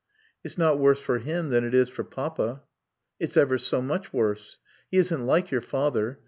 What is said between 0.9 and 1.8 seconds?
for him than it